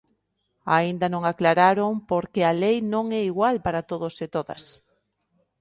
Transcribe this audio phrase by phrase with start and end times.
[0.77, 4.63] Aínda non aclararon por que a lei non é igual para todos e todas.